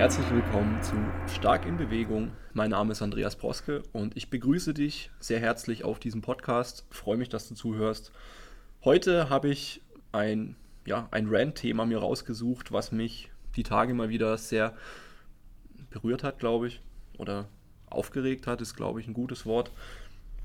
[0.00, 0.94] Herzlich willkommen zu
[1.30, 2.30] Stark in Bewegung.
[2.54, 6.86] Mein Name ist Andreas Proske und ich begrüße dich sehr herzlich auf diesem Podcast.
[6.88, 8.10] freue mich, dass du zuhörst.
[8.82, 14.38] Heute habe ich ein, ja, ein Rant-Thema mir rausgesucht, was mich die Tage mal wieder
[14.38, 14.72] sehr
[15.90, 16.80] berührt hat, glaube ich.
[17.18, 17.48] Oder
[17.90, 19.70] aufgeregt hat, ist, glaube ich, ein gutes Wort.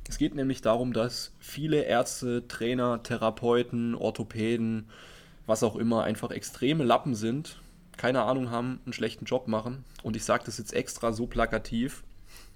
[0.10, 4.90] Es geht nämlich darum, dass viele Ärzte, Trainer, Therapeuten, Orthopäden,
[5.46, 7.62] was auch immer, einfach extreme Lappen sind,
[7.98, 9.84] keine Ahnung haben, einen schlechten Job machen.
[10.04, 12.04] Und ich sage das jetzt extra so plakativ.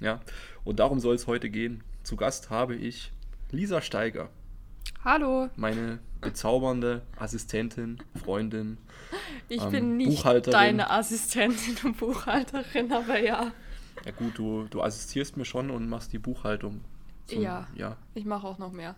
[0.02, 0.22] Ja,
[0.64, 1.84] und darum soll es heute gehen.
[2.04, 3.12] Zu Gast habe ich
[3.52, 4.30] Lisa Steiger.
[5.04, 5.50] Hallo.
[5.56, 8.78] Meine bezaubernde Assistentin, Freundin.
[9.48, 13.52] Ich ähm, bin nicht deine Assistentin und Buchhalterin, aber ja.
[14.06, 16.82] Ja gut, du, du assistierst mir schon und machst die Buchhaltung.
[17.28, 17.98] Zum, ja, ja.
[18.14, 18.96] Ich mache auch noch mehr.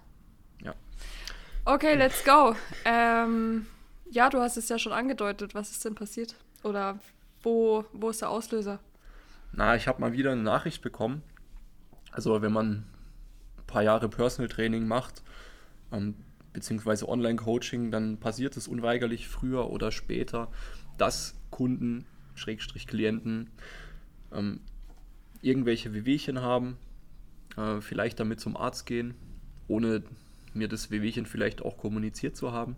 [0.63, 0.73] Ja.
[1.65, 2.55] Okay, let's go.
[2.85, 3.67] Ähm,
[4.11, 5.55] ja, du hast es ja schon angedeutet.
[5.55, 6.35] Was ist denn passiert?
[6.63, 6.99] Oder
[7.41, 8.79] wo, wo ist der Auslöser?
[9.53, 11.23] Na, ich habe mal wieder eine Nachricht bekommen.
[12.11, 12.85] Also wenn man
[13.57, 15.23] ein paar Jahre Personal Training macht,
[15.91, 16.15] ähm,
[16.51, 20.49] beziehungsweise Online-Coaching, dann passiert es unweigerlich früher oder später,
[20.97, 23.49] dass Kunden, Schrägstrich Klienten,
[24.33, 24.59] ähm,
[25.41, 26.77] irgendwelche Wehwehchen haben,
[27.55, 29.15] äh, vielleicht damit zum Arzt gehen,
[29.69, 30.03] ohne
[30.53, 32.75] mir das Wehwehchen vielleicht auch kommuniziert zu haben.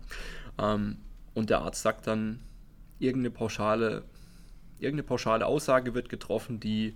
[0.58, 0.98] Ähm,
[1.34, 2.40] und der Arzt sagt dann,
[2.98, 4.04] irgendeine pauschale,
[4.78, 6.94] irgendeine pauschale Aussage wird getroffen, die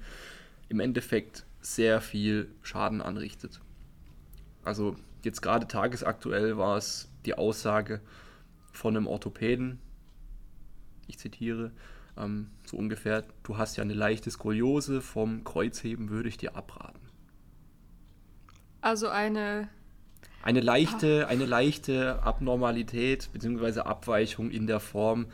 [0.68, 3.60] im Endeffekt sehr viel Schaden anrichtet.
[4.62, 8.00] Also jetzt gerade tagesaktuell war es die Aussage
[8.72, 9.80] von einem Orthopäden,
[11.08, 11.72] ich zitiere,
[12.16, 17.00] ähm, so ungefähr, du hast ja eine leichte Skoliose, vom Kreuzheben würde ich dir abraten.
[18.80, 19.68] Also eine
[20.42, 23.80] eine leichte, eine leichte Abnormalität bzw.
[23.80, 25.26] Abweichung in der Form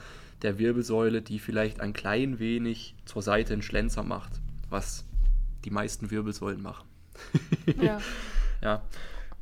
[0.42, 4.32] der Wirbelsäule, die vielleicht ein klein wenig zur Seite einen Schlenzer macht,
[4.68, 5.04] was
[5.64, 6.86] die meisten Wirbelsäulen machen.
[7.80, 8.00] ja.
[8.62, 8.82] ja.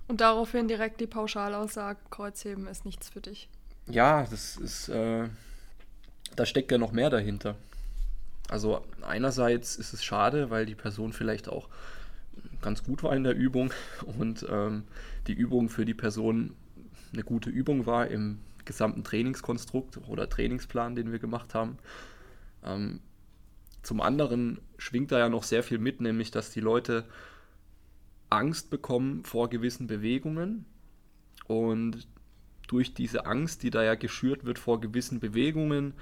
[0.08, 3.48] Und daraufhin direkt die Pauschalaussage, Kreuzheben ist nichts für dich.
[3.86, 5.28] Ja, das ist, äh,
[6.36, 7.56] da steckt ja noch mehr dahinter.
[8.48, 11.68] Also einerseits ist es schade, weil die Person vielleicht auch
[12.62, 13.72] ganz gut war in der Übung
[14.18, 14.84] und ähm,
[15.26, 16.54] die Übung für die Person
[17.12, 21.78] eine gute Übung war im gesamten Trainingskonstrukt oder Trainingsplan, den wir gemacht haben.
[22.64, 23.00] Ähm,
[23.82, 27.04] zum anderen schwingt da ja noch sehr viel mit, nämlich dass die Leute
[28.30, 30.64] Angst bekommen vor gewissen Bewegungen
[31.46, 32.06] und
[32.68, 35.92] durch diese Angst, die da ja geschürt wird vor gewissen Bewegungen,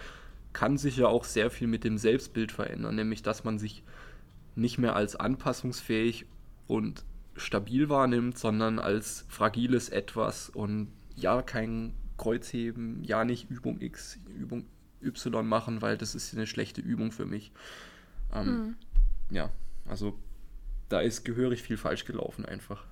[0.52, 3.82] kann sich ja auch sehr viel mit dem Selbstbild verändern, nämlich dass man sich
[4.54, 6.26] nicht mehr als anpassungsfähig
[6.70, 7.04] und
[7.34, 14.66] stabil wahrnimmt, sondern als fragiles Etwas und ja, kein Kreuzheben, ja nicht Übung X, Übung
[15.02, 17.50] Y machen, weil das ist eine schlechte Übung für mich.
[18.32, 18.76] Ähm, hm.
[19.30, 19.50] Ja,
[19.86, 20.16] also
[20.88, 22.84] da ist gehörig viel falsch gelaufen einfach.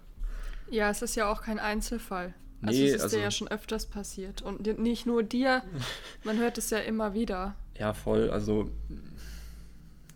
[0.71, 2.35] Ja, es ist ja auch kein Einzelfall.
[2.63, 4.43] Also nee, es ist also, dir ja schon öfters passiert.
[4.43, 5.63] Und nicht nur dir,
[6.25, 7.55] man hört es ja immer wieder.
[7.79, 8.31] Ja, voll.
[8.31, 8.71] Also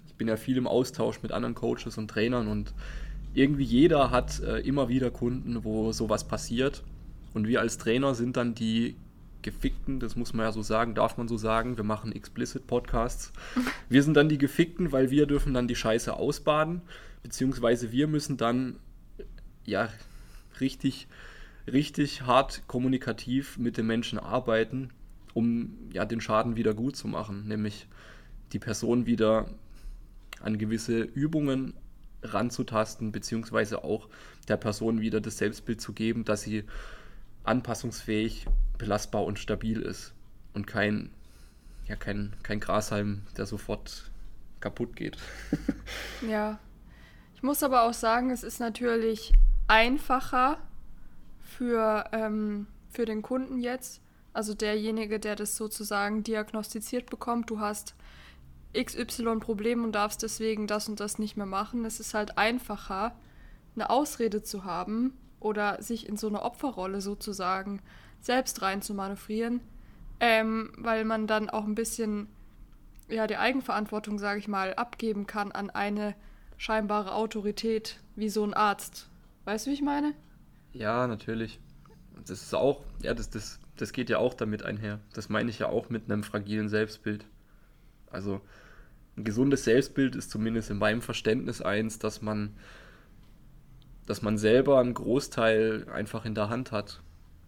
[0.06, 2.74] ich bin ja viel im Austausch mit anderen Coaches und Trainern und
[3.34, 6.82] irgendwie jeder hat äh, immer wieder Kunden, wo sowas passiert.
[7.34, 8.96] Und wir als Trainer sind dann die
[9.42, 11.76] Gefickten, das muss man ja so sagen, darf man so sagen.
[11.76, 13.32] Wir machen explicit Podcasts.
[13.88, 16.80] Wir sind dann die Gefickten, weil wir dürfen dann die Scheiße ausbaden,
[17.22, 18.76] beziehungsweise wir müssen dann
[19.66, 19.88] ja
[20.60, 21.08] richtig,
[21.70, 24.90] richtig hart kommunikativ mit den Menschen arbeiten,
[25.34, 27.86] um ja den Schaden wieder gut zu machen, nämlich
[28.52, 29.46] die Person wieder
[30.40, 31.74] an gewisse Übungen
[32.22, 34.08] ranzutasten, beziehungsweise auch
[34.48, 36.64] der Person wieder das Selbstbild zu geben, dass sie
[37.44, 38.46] anpassungsfähig,
[38.78, 40.12] belastbar und stabil ist
[40.54, 41.10] und kein,
[41.86, 44.10] ja, kein, kein Grashalm, der sofort
[44.60, 45.16] kaputt geht.
[46.28, 46.58] ja.
[47.34, 49.32] Ich muss aber auch sagen, es ist natürlich
[49.66, 50.58] einfacher
[51.40, 54.00] für, ähm, für den Kunden jetzt,
[54.32, 57.94] also derjenige, der das sozusagen diagnostiziert bekommt, du hast
[58.74, 61.84] XY-Problem und darfst deswegen das und das nicht mehr machen.
[61.84, 63.14] Es ist halt einfacher,
[63.74, 67.80] eine Ausrede zu haben oder sich in so eine Opferrolle sozusagen
[68.20, 69.60] selbst rein zu manövrieren,
[70.20, 72.28] ähm, weil man dann auch ein bisschen
[73.08, 76.14] ja, die Eigenverantwortung, sage ich mal, abgeben kann an eine
[76.56, 79.08] scheinbare Autorität wie so ein Arzt.
[79.44, 80.14] Weißt du, wie ich meine?
[80.72, 81.60] Ja, natürlich.
[82.26, 85.00] Das ist auch, ja, das, das, das geht ja auch damit einher.
[85.12, 87.26] Das meine ich ja auch mit einem fragilen Selbstbild.
[88.10, 88.40] Also
[89.16, 92.54] ein gesundes Selbstbild ist zumindest in meinem Verständnis eins, dass man,
[94.06, 97.02] dass man selber einen Großteil einfach in der Hand hat.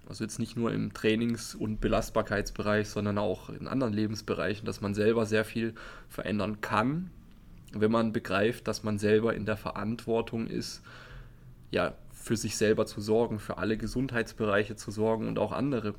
[0.07, 4.95] Also jetzt nicht nur im Trainings- und Belastbarkeitsbereich, sondern auch in anderen Lebensbereichen, dass man
[4.95, 5.75] selber sehr viel
[6.09, 7.11] verändern kann,
[7.73, 10.83] wenn man begreift, dass man selber in der Verantwortung ist,
[11.71, 15.95] ja, für sich selber zu sorgen, für alle Gesundheitsbereiche zu sorgen und auch andere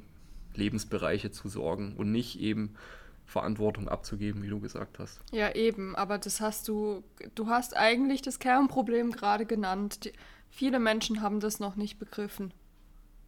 [0.55, 2.75] Lebensbereiche zu sorgen und nicht eben
[3.25, 5.19] Verantwortung abzugeben, wie du gesagt hast.
[5.31, 10.05] Ja, eben, aber das hast du, du hast eigentlich das Kernproblem gerade genannt.
[10.05, 10.13] Die,
[10.49, 12.53] viele Menschen haben das noch nicht begriffen,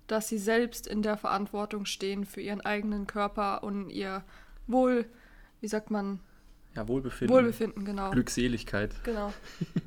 [0.05, 4.23] dass sie selbst in der Verantwortung stehen für ihren eigenen Körper und ihr
[4.67, 5.05] Wohl,
[5.61, 6.19] wie sagt man?
[6.75, 7.35] Ja, Wohlbefinden.
[7.35, 8.11] Wohlbefinden, genau.
[8.11, 8.93] Glückseligkeit.
[9.03, 9.33] Genau.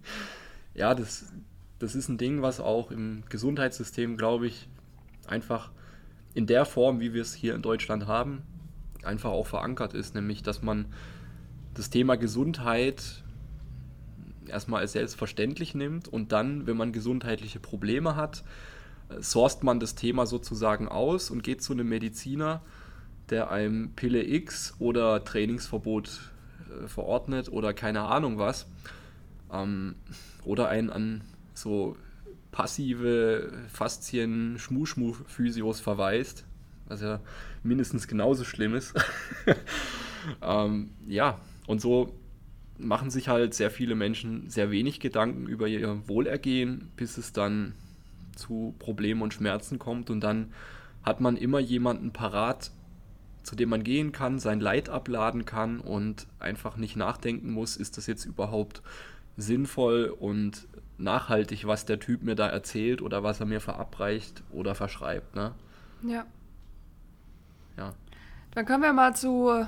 [0.75, 1.33] ja, das,
[1.79, 4.69] das ist ein Ding, was auch im Gesundheitssystem, glaube ich,
[5.27, 5.71] einfach
[6.35, 8.43] in der Form, wie wir es hier in Deutschland haben,
[9.05, 10.87] einfach auch verankert ist, nämlich dass man
[11.75, 13.23] das Thema Gesundheit
[14.47, 18.43] erstmal als selbstverständlich nimmt und dann, wenn man gesundheitliche Probleme hat,
[19.09, 22.63] äh, sourst man das Thema sozusagen aus und geht zu einem Mediziner,
[23.31, 26.33] der einem Pille X oder Trainingsverbot
[26.69, 28.67] äh, verordnet oder keine Ahnung was.
[29.53, 29.95] Ähm,
[30.45, 31.23] oder einen an
[31.55, 31.97] so
[32.51, 36.45] passive Faszien-Schmuschmu-Physios verweist,
[36.91, 37.21] was ja
[37.63, 38.95] mindestens genauso schlimm ist.
[40.43, 42.15] ähm, ja, und so
[42.79, 47.75] machen sich halt sehr viele Menschen sehr wenig Gedanken über ihr Wohlergehen, bis es dann
[48.35, 50.11] zu Problemen und Schmerzen kommt.
[50.11, 50.53] Und dann
[51.03, 52.71] hat man immer jemanden parat,
[53.43, 57.97] zu dem man gehen kann, sein Leid abladen kann und einfach nicht nachdenken muss, ist
[57.97, 58.83] das jetzt überhaupt
[59.37, 60.67] sinnvoll und
[60.99, 65.35] nachhaltig, was der Typ mir da erzählt oder was er mir verabreicht oder verschreibt.
[65.35, 65.55] Ne?
[66.03, 66.27] Ja.
[67.81, 67.95] Ja.
[68.53, 69.67] Dann können wir mal zu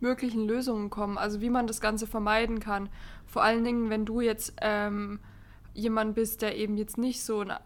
[0.00, 2.88] möglichen Lösungen kommen, also wie man das Ganze vermeiden kann.
[3.26, 5.20] Vor allen Dingen, wenn du jetzt ähm,
[5.74, 7.56] jemand bist, der eben jetzt nicht so ein äh,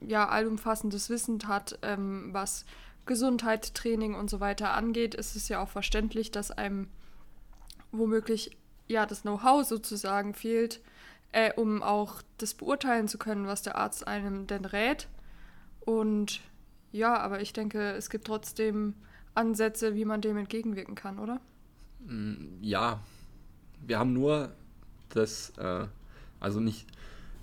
[0.00, 2.64] ja, allumfassendes Wissen hat, ähm, was
[3.06, 6.88] Gesundheit, Training und so weiter angeht, ist es ja auch verständlich, dass einem
[7.90, 8.56] womöglich
[8.86, 10.80] ja das Know-how sozusagen fehlt,
[11.32, 15.08] äh, um auch das beurteilen zu können, was der Arzt einem denn rät.
[15.80, 16.40] Und
[16.92, 18.94] ja, aber ich denke, es gibt trotzdem
[19.34, 21.40] Ansätze, wie man dem entgegenwirken kann, oder?
[22.06, 23.00] Mm, ja,
[23.86, 24.50] wir haben nur
[25.10, 25.86] das, äh,
[26.40, 26.86] also nicht,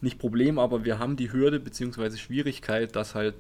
[0.02, 2.18] nicht Problem, aber wir haben die Hürde bzw.
[2.18, 3.36] Schwierigkeit, dass halt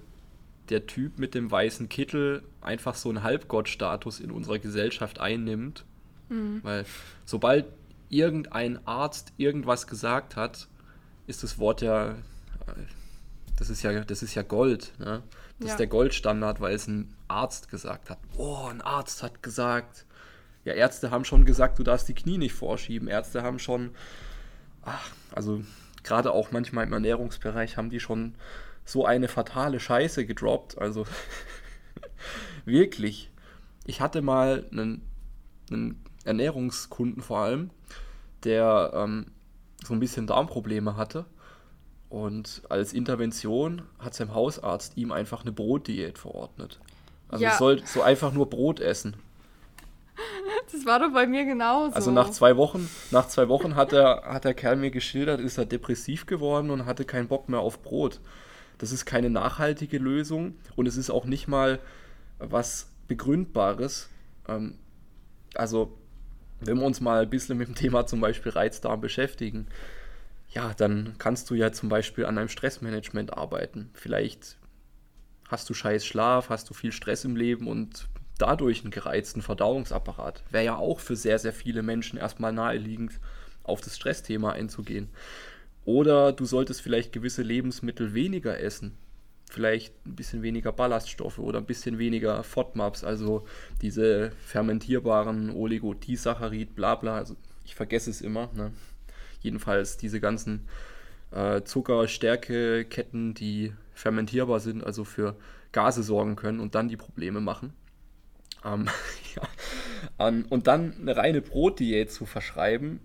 [0.69, 5.85] der Typ mit dem weißen Kittel einfach so einen Halbgottstatus in unserer Gesellschaft einnimmt.
[6.29, 6.59] Mhm.
[6.63, 6.85] Weil
[7.25, 7.65] sobald
[8.09, 10.67] irgendein Arzt irgendwas gesagt hat,
[11.27, 12.15] ist das Wort ja,
[13.57, 14.93] das ist ja, das ist ja Gold.
[14.99, 15.21] Ne?
[15.59, 15.73] Das ja.
[15.73, 18.19] ist der Goldstandard, weil es ein Arzt gesagt hat.
[18.37, 20.05] Oh, ein Arzt hat gesagt.
[20.65, 23.07] Ja, Ärzte haben schon gesagt, du darfst die Knie nicht vorschieben.
[23.07, 23.91] Ärzte haben schon,
[24.81, 25.61] ach, also
[26.03, 28.35] gerade auch manchmal im Ernährungsbereich haben die schon
[28.83, 30.77] so eine fatale Scheiße gedroppt.
[30.77, 31.05] Also
[32.65, 33.31] wirklich.
[33.85, 35.03] Ich hatte mal einen,
[35.71, 37.69] einen Ernährungskunden vor allem,
[38.43, 39.27] der ähm,
[39.83, 41.25] so ein bisschen Darmprobleme hatte.
[42.15, 46.79] Und als Intervention hat sein Hausarzt ihm einfach eine Brotdiät verordnet.
[47.27, 47.51] Also ja.
[47.51, 49.17] es soll so einfach nur Brot essen.
[50.71, 51.93] Das war doch bei mir genauso.
[51.93, 55.57] Also nach zwei Wochen, nach zwei Wochen hat der, hat der Kerl mir geschildert, ist
[55.57, 58.19] er depressiv geworden und hatte keinen Bock mehr auf Brot.
[58.77, 61.79] Das ist keine nachhaltige Lösung und es ist auch nicht mal
[62.39, 64.09] was Begründbares.
[64.47, 64.75] Ähm,
[65.53, 65.97] also
[66.61, 69.67] wenn wir uns mal ein bisschen mit dem Thema zum Beispiel Reizdarm beschäftigen,
[70.49, 73.89] ja, dann kannst du ja zum Beispiel an einem Stressmanagement arbeiten.
[73.93, 74.57] Vielleicht
[75.47, 80.43] hast du scheiß Schlaf, hast du viel Stress im Leben und dadurch einen gereizten Verdauungsapparat.
[80.51, 83.19] Wäre ja auch für sehr, sehr viele Menschen erstmal naheliegend,
[83.63, 85.09] auf das Stressthema einzugehen.
[85.85, 88.97] Oder du solltest vielleicht gewisse Lebensmittel weniger essen.
[89.49, 93.45] Vielleicht ein bisschen weniger Ballaststoffe oder ein bisschen weniger FODMAPs, also
[93.81, 97.17] diese fermentierbaren Oligodisaccharid, bla bla.
[97.17, 98.49] Also ich vergesse es immer.
[98.53, 98.71] Ne?
[99.45, 100.67] Jedenfalls diese ganzen
[101.31, 105.35] äh, Zucker-Stärke-Ketten, die fermentierbar sind, also für
[105.71, 107.73] Gase sorgen können und dann die Probleme machen.
[108.63, 108.87] Ähm,
[109.35, 110.27] ja.
[110.27, 112.99] um, und dann eine reine Brotdiät zu verschreiben.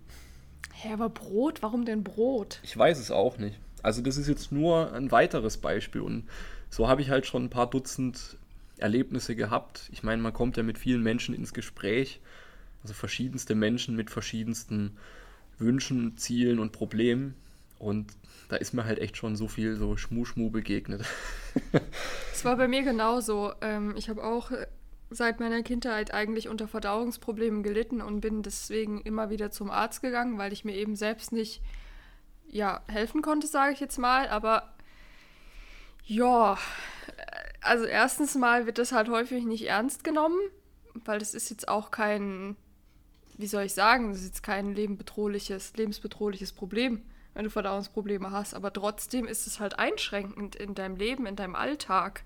[0.72, 1.62] Hä, aber Brot?
[1.62, 2.60] Warum denn Brot?
[2.62, 3.58] Ich weiß es auch nicht.
[3.82, 6.26] Also das ist jetzt nur ein weiteres Beispiel und
[6.70, 8.38] so habe ich halt schon ein paar Dutzend
[8.78, 9.90] Erlebnisse gehabt.
[9.92, 12.20] Ich meine, man kommt ja mit vielen Menschen ins Gespräch,
[12.82, 14.96] also verschiedenste Menschen mit verschiedensten
[15.60, 17.34] Wünschen, Zielen und Problemen.
[17.78, 18.12] Und
[18.48, 21.04] da ist mir halt echt schon so viel so Schmu-Schmu begegnet.
[22.32, 23.52] Es war bei mir genauso.
[23.60, 24.50] Ähm, ich habe auch
[25.10, 30.38] seit meiner Kindheit eigentlich unter Verdauungsproblemen gelitten und bin deswegen immer wieder zum Arzt gegangen,
[30.38, 31.60] weil ich mir eben selbst nicht
[32.48, 34.28] ja, helfen konnte, sage ich jetzt mal.
[34.28, 34.72] Aber
[36.04, 36.56] ja,
[37.60, 40.38] also erstens mal wird das halt häufig nicht ernst genommen,
[41.04, 42.56] weil das ist jetzt auch kein,
[43.40, 47.02] wie soll ich sagen, das ist jetzt kein lebensbedrohliches, lebensbedrohliches Problem,
[47.34, 51.54] wenn du Verdauungsprobleme hast, aber trotzdem ist es halt einschränkend in deinem Leben, in deinem
[51.54, 52.24] Alltag.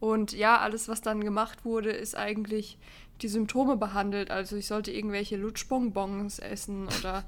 [0.00, 2.78] Und ja, alles, was dann gemacht wurde, ist eigentlich
[3.20, 4.32] die Symptome behandelt.
[4.32, 7.24] Also ich sollte irgendwelche Lutschbonbons essen oder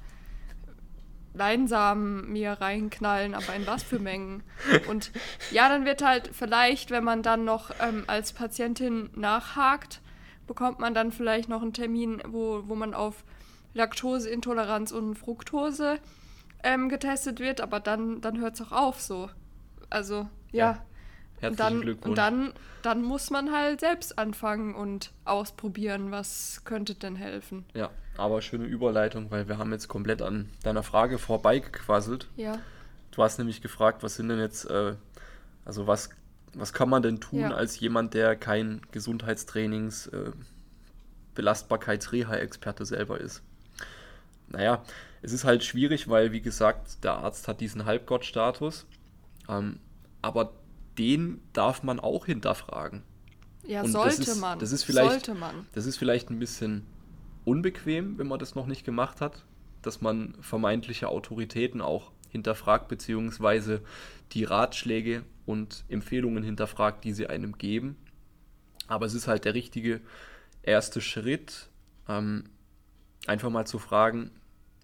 [1.33, 4.43] Leinsamen mir reinknallen, aber in was für Mengen.
[4.89, 5.11] Und
[5.51, 10.01] ja, dann wird halt vielleicht, wenn man dann noch ähm, als Patientin nachhakt,
[10.47, 13.23] bekommt man dann vielleicht noch einen Termin, wo, wo man auf
[13.73, 15.99] Laktoseintoleranz und Fructose
[16.63, 19.29] ähm, getestet wird, aber dann, dann hört es auch auf so.
[19.89, 20.71] Also, ja.
[20.71, 20.85] ja.
[21.39, 22.09] Herzlichen und dann, Glückwunsch.
[22.09, 27.65] Und dann, dann muss man halt selbst anfangen und ausprobieren, was könnte denn helfen.
[27.73, 32.29] Ja, aber schöne Überleitung, weil wir haben jetzt komplett an deiner Frage vorbeigequasselt.
[32.37, 32.59] Ja.
[33.11, 34.95] Du hast nämlich gefragt, was sind denn jetzt, äh,
[35.65, 36.09] also was,
[36.55, 37.51] was kann man denn tun ja.
[37.51, 40.31] als jemand, der kein Gesundheitstrainings, äh,
[41.35, 43.43] Belastbarkeits-Reha-Experte selber ist?
[44.47, 44.83] Naja,
[45.21, 48.85] es ist halt schwierig, weil, wie gesagt, der Arzt hat diesen Halbgott-Status.
[49.49, 49.79] Ähm,
[50.21, 50.53] aber
[50.97, 53.03] den darf man auch hinterfragen.
[53.67, 54.59] Ja, Und sollte das ist, man.
[54.59, 55.67] Das ist vielleicht, sollte man.
[55.73, 56.85] Das ist vielleicht ein bisschen
[57.43, 59.43] unbequem, wenn man das noch nicht gemacht hat,
[59.81, 63.81] dass man vermeintliche Autoritäten auch hinterfragt, beziehungsweise
[64.31, 67.97] die Ratschläge und Empfehlungen hinterfragt, die sie einem geben.
[68.87, 70.01] Aber es ist halt der richtige
[70.63, 71.69] erste Schritt,
[72.07, 72.45] ähm,
[73.27, 74.31] einfach mal zu fragen,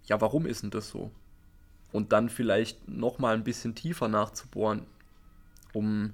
[0.05, 1.11] ja, warum ist denn das so?
[1.91, 4.85] Und dann vielleicht nochmal ein bisschen tiefer nachzubohren,
[5.73, 6.13] um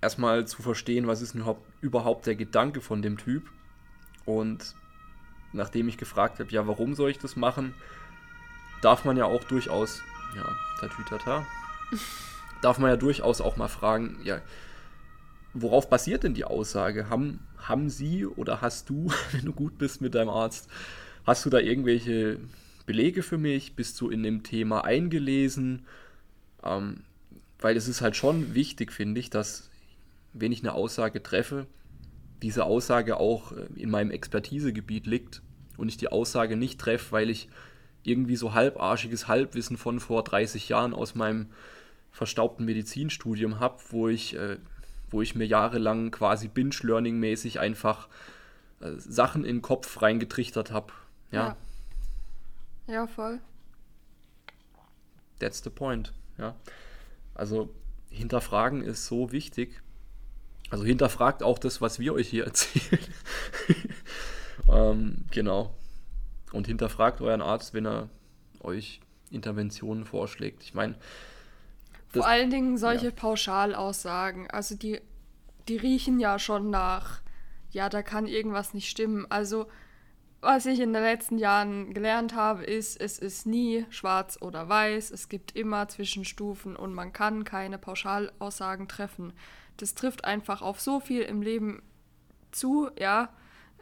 [0.00, 1.36] erstmal zu verstehen, was ist
[1.80, 3.48] überhaupt der Gedanke von dem Typ.
[4.24, 4.74] Und
[5.52, 7.74] nachdem ich gefragt habe, ja, warum soll ich das machen,
[8.82, 10.02] darf man ja auch durchaus,
[10.36, 10.44] ja,
[10.80, 11.46] tatütata,
[12.62, 14.40] darf man ja durchaus auch mal fragen, ja,
[15.54, 17.08] worauf basiert denn die Aussage?
[17.08, 20.68] Haben, haben Sie oder hast du, wenn du gut bist mit deinem Arzt,
[21.24, 22.38] hast du da irgendwelche
[22.86, 23.74] Belege für mich?
[23.74, 25.86] Bist du in dem Thema eingelesen?
[26.62, 27.02] Ähm,
[27.58, 29.70] weil es ist halt schon wichtig, finde ich, dass
[30.32, 31.66] wenn ich eine Aussage treffe,
[32.42, 35.42] diese Aussage auch äh, in meinem Expertisegebiet liegt
[35.76, 37.48] und ich die Aussage nicht treffe, weil ich
[38.02, 41.46] irgendwie so halbarschiges Halbwissen von vor 30 Jahren aus meinem
[42.16, 44.56] verstaubten Medizinstudium habe, wo ich, äh,
[45.10, 48.08] wo ich mir jahrelang quasi Binge-Learning-mäßig einfach
[48.80, 50.94] äh, Sachen in den Kopf reingetrichtert habe.
[51.30, 51.56] Ja.
[52.86, 52.94] ja.
[52.94, 53.38] Ja, voll.
[55.40, 56.14] That's the point.
[56.38, 56.56] Ja.
[57.34, 57.68] Also
[58.08, 59.82] hinterfragen ist so wichtig.
[60.70, 63.02] Also hinterfragt auch das, was wir euch hier erzählen.
[64.72, 65.74] ähm, genau.
[66.50, 68.08] Und hinterfragt euren Arzt, wenn er
[68.60, 70.62] euch Interventionen vorschlägt.
[70.62, 70.94] Ich meine.
[72.16, 73.12] Vor allen Dingen solche ja.
[73.12, 74.50] Pauschalaussagen.
[74.50, 75.00] Also die,
[75.68, 77.22] die riechen ja schon nach,
[77.70, 79.26] ja, da kann irgendwas nicht stimmen.
[79.28, 79.66] Also
[80.40, 85.10] was ich in den letzten Jahren gelernt habe, ist, es ist nie schwarz oder weiß.
[85.10, 89.32] Es gibt immer Zwischenstufen und man kann keine Pauschalaussagen treffen.
[89.76, 91.82] Das trifft einfach auf so viel im Leben
[92.52, 93.30] zu, ja.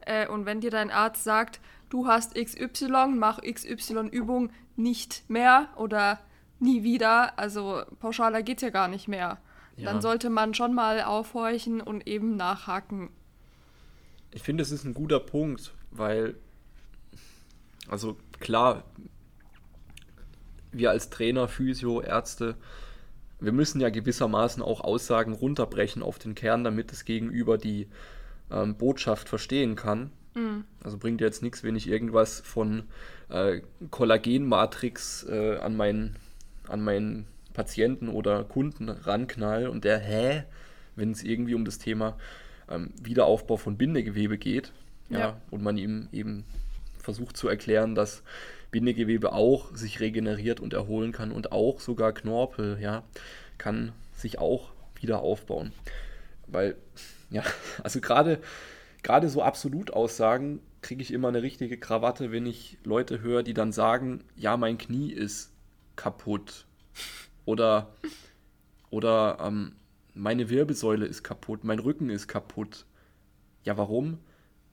[0.07, 1.61] Äh, und wenn dir dein Arzt sagt,
[1.91, 6.21] du hast XY, mach XY-Übung nicht mehr oder
[6.59, 9.39] nie wieder, also pauschaler geht es ja gar nicht mehr.
[9.77, 9.91] Ja.
[9.91, 13.11] Dann sollte man schon mal aufhorchen und eben nachhaken.
[14.31, 16.37] Ich finde, es ist ein guter Punkt, weil,
[17.89, 18.85] also klar,
[20.73, 22.57] wir als Trainer, Physio, Ärzte,
[23.41, 27.89] wir müssen ja gewissermaßen auch Aussagen runterbrechen auf den Kern, damit das Gegenüber die
[28.51, 30.11] ähm, Botschaft verstehen kann.
[30.35, 30.65] Mhm.
[30.83, 32.85] Also bringt jetzt nichts, wenn ich irgendwas von
[33.29, 36.17] äh, Kollagenmatrix äh, an, meinen,
[36.69, 40.45] an meinen Patienten oder Kunden ranknall und der, hä,
[40.97, 42.17] wenn es irgendwie um das Thema
[42.69, 44.73] ähm, Wiederaufbau von Bindegewebe geht,
[45.09, 46.45] ja, ja, und man ihm eben
[46.99, 48.23] versucht zu erklären, dass
[48.71, 53.05] Bindegewebe auch sich regeneriert und erholen kann und auch sogar Knorpel, ja,
[53.59, 55.73] kann sich auch wieder aufbauen.
[56.47, 56.77] Weil,
[57.31, 57.43] ja,
[57.83, 58.41] also gerade
[59.03, 63.73] gerade so Absolutaussagen kriege ich immer eine richtige Krawatte, wenn ich Leute höre, die dann
[63.73, 65.53] sagen, ja, mein Knie ist
[65.97, 66.67] kaputt.
[67.45, 67.93] Oder,
[68.91, 69.75] oder ähm,
[70.15, 72.87] meine Wirbelsäule ist kaputt, mein Rücken ist kaputt.
[73.65, 74.19] Ja, warum?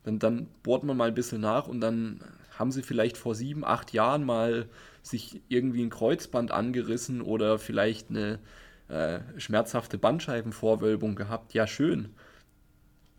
[0.03, 2.21] Dann, dann bohrt man mal ein bisschen nach und dann
[2.57, 4.69] haben sie vielleicht vor sieben, acht Jahren mal
[5.01, 8.39] sich irgendwie ein Kreuzband angerissen oder vielleicht eine
[8.87, 11.53] äh, schmerzhafte Bandscheibenvorwölbung gehabt.
[11.53, 12.09] Ja, schön.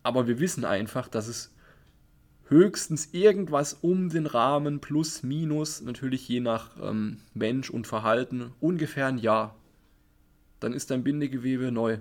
[0.03, 1.55] Aber wir wissen einfach, dass es
[2.53, 9.07] höchstens irgendwas um den Rahmen plus minus, natürlich je nach ähm, Mensch und Verhalten, ungefähr
[9.07, 9.57] ein Jahr.
[10.61, 11.99] Dann ist dein Bindegewebe neu.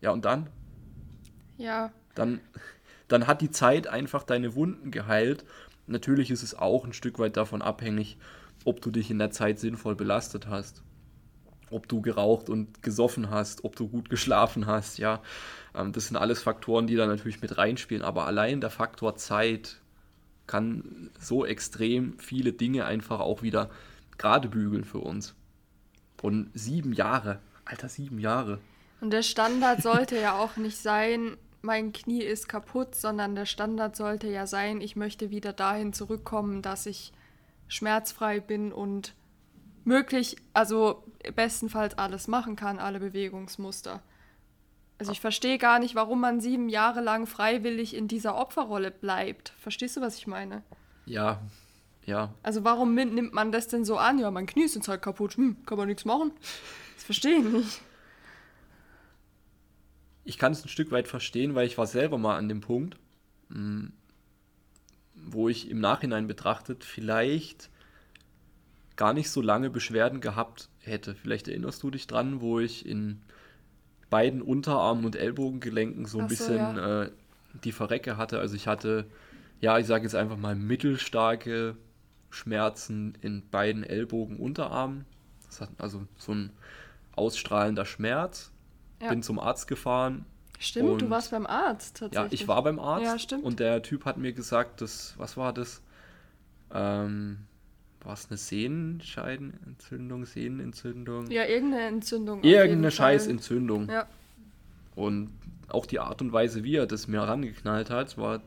[0.00, 0.48] Ja, und dann?
[1.56, 1.90] Ja.
[2.14, 2.40] Dann,
[3.08, 5.44] dann hat die Zeit einfach deine Wunden geheilt.
[5.86, 8.18] Natürlich ist es auch ein Stück weit davon abhängig,
[8.64, 10.82] ob du dich in der Zeit sinnvoll belastet hast.
[11.70, 15.22] Ob du geraucht und gesoffen hast, ob du gut geschlafen hast, ja.
[15.74, 18.02] Ähm, das sind alles Faktoren, die da natürlich mit reinspielen.
[18.02, 19.80] Aber allein der Faktor Zeit
[20.46, 23.70] kann so extrem viele Dinge einfach auch wieder
[24.18, 25.34] gerade bügeln für uns.
[26.22, 28.58] Und sieben Jahre, Alter, sieben Jahre.
[29.00, 33.96] Und der Standard sollte ja auch nicht sein, mein Knie ist kaputt, sondern der Standard
[33.96, 37.12] sollte ja sein, ich möchte wieder dahin zurückkommen, dass ich
[37.68, 39.14] schmerzfrei bin und
[39.86, 44.02] möglich, also bestenfalls alles machen kann, alle Bewegungsmuster.
[44.98, 49.52] Also ich verstehe gar nicht, warum man sieben Jahre lang freiwillig in dieser Opferrolle bleibt.
[49.58, 50.62] Verstehst du, was ich meine?
[51.04, 51.42] Ja,
[52.06, 52.34] ja.
[52.42, 54.18] Also warum nimmt man das denn so an?
[54.18, 56.32] Ja, mein Knie ist jetzt halt kaputt, hm, kann man nichts machen.
[56.94, 57.80] Das verstehe ich nicht.
[60.24, 62.96] Ich kann es ein Stück weit verstehen, weil ich war selber mal an dem Punkt,
[63.50, 63.92] hm,
[65.14, 67.70] wo ich im Nachhinein betrachtet vielleicht
[68.96, 71.14] gar nicht so lange Beschwerden gehabt hätte.
[71.14, 73.20] Vielleicht erinnerst du dich dran, wo ich in
[74.10, 77.02] beiden Unterarmen und Ellbogengelenken so ein so, bisschen ja.
[77.04, 77.10] äh,
[77.64, 78.38] die Verrecke hatte.
[78.38, 79.06] Also ich hatte,
[79.60, 81.76] ja, ich sage jetzt einfach mal mittelstarke
[82.30, 85.04] Schmerzen in beiden Ellbogen, Unterarmen.
[85.46, 86.50] Das hat also so ein
[87.14, 88.52] ausstrahlender Schmerz.
[89.00, 89.10] Ja.
[89.10, 90.24] Bin zum Arzt gefahren.
[90.58, 92.40] Stimmt, du Und- warst beim Arzt Ja, tatsächlich.
[92.42, 93.44] ich war beim Arzt Ja, stimmt.
[93.44, 95.82] und der Typ hat mir gesagt, dass, was war das?
[96.72, 97.40] Ähm,
[98.06, 101.28] war es eine Sehnenscheidenentzündung, Sehnenentzündung?
[101.28, 102.44] Ja, irgendeine Entzündung.
[102.44, 102.92] Irgendeine.
[102.92, 103.90] Scheißentzündung.
[103.90, 104.06] Ja.
[104.94, 105.32] Und
[105.68, 108.42] auch die Art und Weise, wie er das mir rangeknallt hat, war.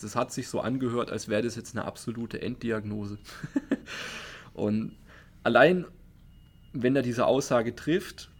[0.00, 3.18] Das hat sich so angehört, als wäre das jetzt eine absolute Enddiagnose.
[4.54, 4.92] und
[5.42, 5.84] allein,
[6.72, 8.30] wenn er diese Aussage trifft,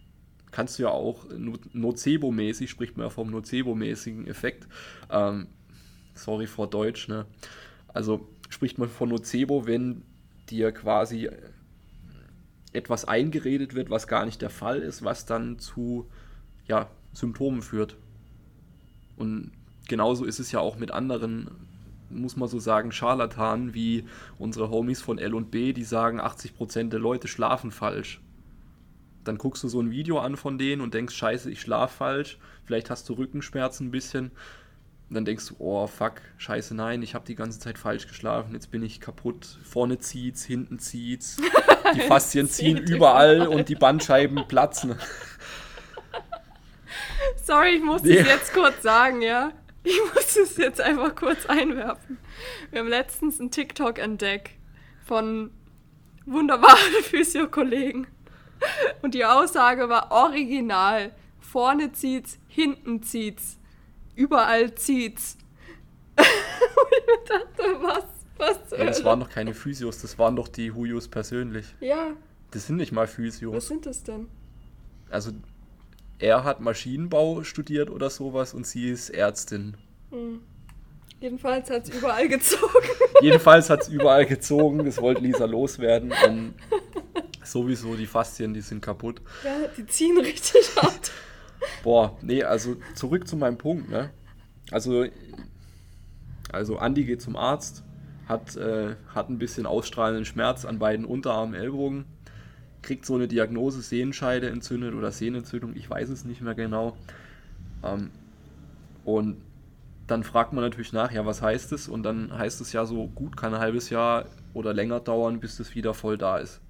[0.52, 4.68] kannst du ja auch no- nocebo-mäßig, spricht man ja vom nocebo-mäßigen Effekt,
[5.10, 5.48] ähm,
[6.14, 7.26] sorry vor Deutsch, ne?
[7.88, 10.02] Also spricht man von Nocebo, wenn
[10.48, 11.28] dir quasi
[12.72, 16.08] etwas eingeredet wird, was gar nicht der Fall ist, was dann zu
[16.66, 17.96] ja, Symptomen führt.
[19.16, 19.52] Und
[19.88, 21.50] genauso ist es ja auch mit anderen,
[22.10, 24.04] muss man so sagen, Scharlatanen wie
[24.38, 28.20] unsere Homies von L&B, die sagen, 80% der Leute schlafen falsch.
[29.22, 32.38] Dann guckst du so ein Video an von denen und denkst, scheiße, ich schlaf falsch,
[32.64, 34.32] vielleicht hast du Rückenschmerzen ein bisschen.
[35.14, 38.52] Und dann denkst du, oh fuck, scheiße, nein, ich habe die ganze Zeit falsch geschlafen,
[38.52, 39.46] jetzt bin ich kaputt.
[39.62, 41.36] Vorne zieht's, hinten zieht's,
[41.94, 44.96] die Faszien ziehen überall und die Bandscheiben platzen.
[47.36, 49.52] Sorry, ich muss es jetzt kurz sagen, ja.
[49.84, 52.18] Ich muss es jetzt einfach kurz einwerfen.
[52.72, 54.50] Wir haben letztens einen TikTok entdeckt
[55.06, 55.52] von
[56.26, 58.08] wunderbaren Physiokollegen.
[59.00, 61.14] Und die Aussage war original.
[61.38, 63.60] Vorne zieht's, hinten zieht's,
[64.14, 65.36] überall zieht's.
[66.16, 68.04] Und ich mir dachte, was,
[68.38, 71.74] was zur Ja, das waren doch keine Physios, das waren doch die Huyos persönlich.
[71.80, 72.12] Ja,
[72.50, 73.68] Das sind nicht mal was Physios.
[73.68, 74.28] sind das denn?
[75.10, 75.32] Also
[76.18, 79.76] er hat Maschinenbau studiert oder sowas und sie ist Ärztin.
[81.20, 82.86] Jedenfalls hat es überall gezogen.
[83.20, 86.12] Jedenfalls hat es überall gezogen, das wollte Lisa loswerden.
[86.26, 86.54] Und
[87.44, 89.20] sowieso die Faszien, die sind kaputt.
[89.44, 91.10] Ja, die ziehen richtig hart.
[91.82, 94.10] Boah, nee, also zurück zu meinem Punkt, ne?
[94.70, 95.06] Also,
[96.52, 97.84] also Andi geht zum Arzt,
[98.26, 102.06] hat, äh, hat ein bisschen ausstrahlenden Schmerz an beiden Unterarmen, Ellbogen,
[102.82, 106.96] kriegt so eine Diagnose, Sehenscheide entzündet oder Sehnenentzündung, ich weiß es nicht mehr genau.
[107.82, 108.10] Ähm,
[109.04, 109.42] und
[110.06, 111.88] dann fragt man natürlich nach, ja, was heißt es?
[111.88, 115.56] Und dann heißt es ja so, gut, kann ein halbes Jahr oder länger dauern, bis
[115.56, 116.60] das wieder voll da ist.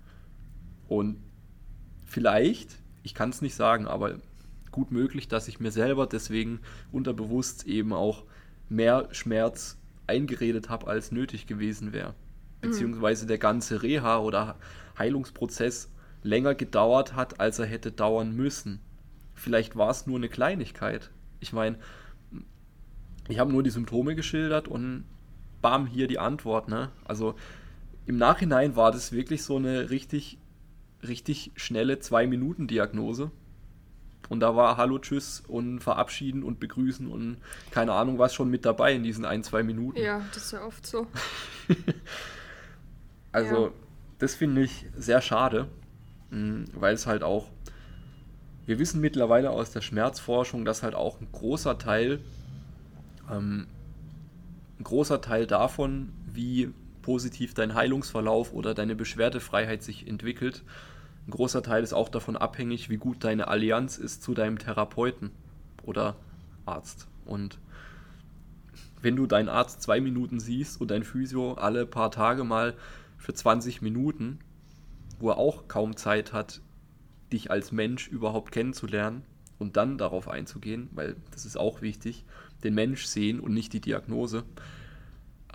[0.88, 1.16] Und
[2.06, 4.18] vielleicht, ich kann es nicht sagen, aber
[4.74, 6.58] gut möglich, dass ich mir selber deswegen
[6.90, 8.24] unterbewusst eben auch
[8.68, 12.14] mehr Schmerz eingeredet habe, als nötig gewesen wäre.
[12.60, 14.56] Beziehungsweise der ganze Reha- oder
[14.98, 15.92] Heilungsprozess
[16.24, 18.80] länger gedauert hat, als er hätte dauern müssen.
[19.34, 21.12] Vielleicht war es nur eine Kleinigkeit.
[21.38, 21.78] Ich meine,
[23.28, 25.04] ich habe nur die Symptome geschildert und
[25.62, 26.68] bam, hier die Antwort.
[26.68, 26.90] Ne?
[27.04, 27.36] Also
[28.06, 30.38] im Nachhinein war das wirklich so eine richtig,
[31.06, 33.30] richtig schnelle Zwei-Minuten-Diagnose.
[34.30, 37.36] Und da war Hallo, Tschüss und Verabschieden und Begrüßen und
[37.70, 39.98] keine Ahnung was schon mit dabei in diesen ein, zwei Minuten.
[40.00, 41.06] Ja, das ist ja oft so.
[43.32, 43.72] Also, Ja.
[44.18, 45.66] das finde ich sehr schade,
[46.30, 47.48] mh, weil es halt auch,
[48.66, 52.20] wir wissen mittlerweile aus der Schmerzforschung, dass halt auch ein großer Teil,
[53.30, 53.66] ähm,
[54.78, 60.62] ein großer Teil davon, wie positiv dein Heilungsverlauf oder deine Beschwerdefreiheit sich entwickelt,
[61.26, 65.30] ein großer Teil ist auch davon abhängig, wie gut deine Allianz ist zu deinem Therapeuten
[65.82, 66.16] oder
[66.66, 67.08] Arzt.
[67.24, 67.58] Und
[69.00, 72.74] wenn du deinen Arzt zwei Minuten siehst und dein Physio alle paar Tage mal
[73.16, 74.38] für 20 Minuten,
[75.18, 76.60] wo er auch kaum Zeit hat,
[77.32, 79.22] dich als Mensch überhaupt kennenzulernen
[79.58, 82.24] und dann darauf einzugehen, weil das ist auch wichtig,
[82.64, 84.44] den Mensch sehen und nicht die Diagnose.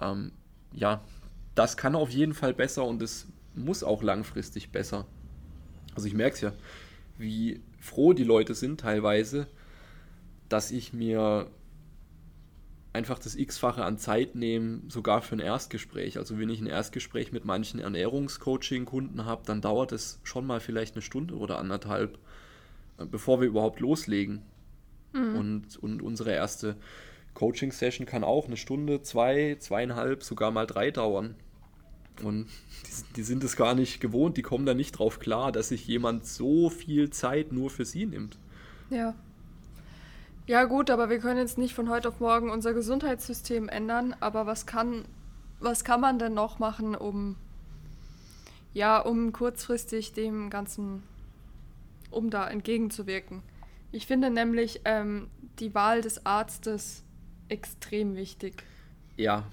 [0.02, 0.32] Ähm,
[0.74, 1.02] ja,
[1.56, 5.06] das kann auf jeden Fall besser und es muss auch langfristig besser.
[5.96, 6.54] Also ich merke es ja,
[7.18, 9.48] wie froh die Leute sind teilweise,
[10.48, 11.50] dass ich mir
[12.94, 16.18] einfach das x-fache an Zeit nehme, sogar für ein Erstgespräch.
[16.18, 20.96] Also wenn ich ein Erstgespräch mit manchen Ernährungscoaching-Kunden habe, dann dauert es schon mal vielleicht
[20.96, 22.18] eine Stunde oder anderthalb,
[22.98, 24.42] äh, bevor wir überhaupt loslegen.
[25.14, 25.36] Mhm.
[25.36, 26.78] Und, und unsere erste
[27.36, 31.36] Coaching-Session kann auch eine Stunde, zwei, zweieinhalb, sogar mal drei dauern.
[32.24, 32.48] Und
[32.86, 35.88] die, die, sind es gar nicht gewohnt, die kommen da nicht drauf klar, dass sich
[35.88, 38.38] jemand so viel Zeit nur für sie nimmt.
[38.90, 39.16] Ja.
[40.48, 44.16] Ja, gut, aber wir können jetzt nicht von heute auf morgen unser Gesundheitssystem ändern.
[44.20, 45.06] Aber was kann,
[45.60, 47.36] was kann man denn noch machen, um,
[48.74, 51.04] ja, um kurzfristig dem Ganzen,
[52.10, 53.44] um da entgegenzuwirken?
[53.92, 55.28] Ich finde nämlich ähm,
[55.60, 57.04] die Wahl des Arztes
[57.48, 58.64] extrem wichtig.
[59.18, 59.46] Ja,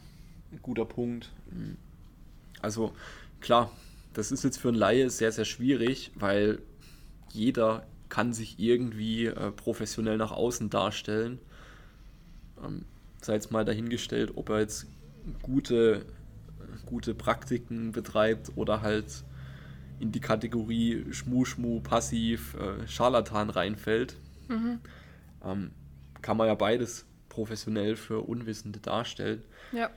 [0.62, 1.30] guter Punkt.
[2.66, 2.92] Also
[3.40, 3.70] klar,
[4.12, 6.58] das ist jetzt für einen Laie sehr, sehr schwierig, weil
[7.32, 11.38] jeder kann sich irgendwie äh, professionell nach außen darstellen.
[12.60, 12.84] Ähm,
[13.22, 14.88] sei jetzt mal dahingestellt, ob er jetzt
[15.42, 16.06] gute,
[16.86, 19.22] gute Praktiken betreibt oder halt
[20.00, 24.16] in die Kategorie Schmu, Schmu, Passiv, äh, Scharlatan reinfällt.
[24.48, 24.80] Mhm.
[25.44, 25.70] Ähm,
[26.20, 29.44] kann man ja beides professionell für Unwissende darstellen.
[29.70, 29.90] Ja.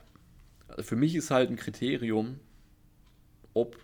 [0.68, 2.38] Also für mich ist halt ein Kriterium,
[3.54, 3.76] ob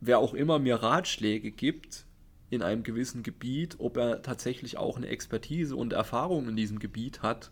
[0.00, 2.06] wer auch immer mir Ratschläge gibt,
[2.48, 7.22] in einem gewissen Gebiet, ob er tatsächlich auch eine Expertise und Erfahrung in diesem Gebiet
[7.22, 7.50] hat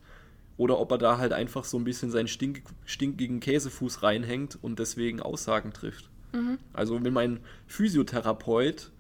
[0.57, 4.79] oder ob er da halt einfach so ein bisschen seinen stink stinkigen Käsefuß reinhängt und
[4.79, 6.11] deswegen Aussagen trifft.
[6.33, 6.59] Mhm.
[6.73, 8.93] Also wenn mein Physiotherapeut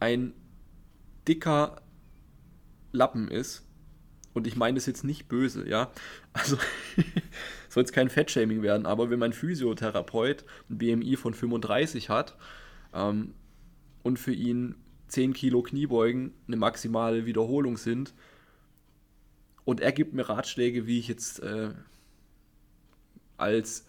[0.00, 0.32] ein
[1.28, 1.80] dicker
[2.90, 3.64] Lappen ist,
[4.34, 5.90] und ich meine das jetzt nicht böse, ja,
[6.32, 6.56] also
[7.68, 12.36] soll es kein Fettshaming werden, aber wenn mein Physiotherapeut ein BMI von 35 hat,
[12.92, 13.34] ähm,
[14.02, 14.74] und für ihn
[15.08, 18.14] 10 Kilo Kniebeugen eine maximale Wiederholung sind.
[19.64, 21.70] Und er gibt mir Ratschläge, wie ich jetzt äh,
[23.36, 23.86] als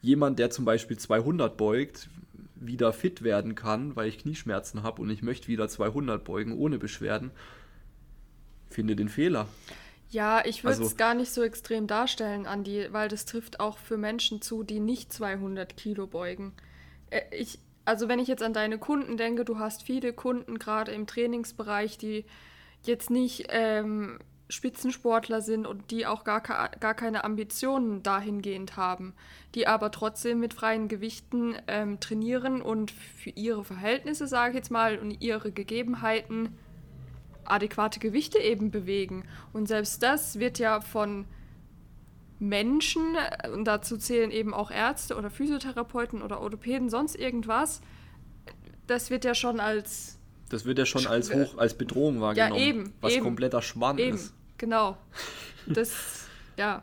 [0.00, 2.08] jemand, der zum Beispiel 200 beugt,
[2.56, 6.78] wieder fit werden kann, weil ich Knieschmerzen habe und ich möchte wieder 200 beugen ohne
[6.78, 7.30] Beschwerden.
[8.70, 9.48] Finde den Fehler.
[10.12, 13.78] Ja, ich würde es also, gar nicht so extrem darstellen, Andi, weil das trifft auch
[13.78, 16.52] für Menschen zu, die nicht 200 Kilo beugen.
[17.08, 20.92] Äh, ich, also wenn ich jetzt an deine Kunden denke, du hast viele Kunden gerade
[20.92, 22.26] im Trainingsbereich, die
[22.82, 24.18] jetzt nicht ähm,
[24.50, 29.14] Spitzensportler sind und die auch gar, gar keine Ambitionen dahingehend haben,
[29.54, 34.70] die aber trotzdem mit freien Gewichten ähm, trainieren und für ihre Verhältnisse, sage ich jetzt
[34.70, 36.58] mal, und ihre Gegebenheiten
[37.52, 39.24] adäquate Gewichte eben bewegen.
[39.52, 41.26] Und selbst das wird ja von
[42.38, 43.16] Menschen,
[43.54, 47.80] und dazu zählen eben auch Ärzte oder Physiotherapeuten oder Orthopäden, sonst irgendwas,
[48.88, 50.18] das wird ja schon als.
[50.48, 52.60] Das wird ja schon als hoch, als Bedrohung wahrgenommen.
[52.60, 52.92] Ja, eben.
[53.00, 54.34] Was eben, kompletter Schmarrn eben, ist.
[54.58, 54.96] Genau.
[55.64, 56.82] Das, ja.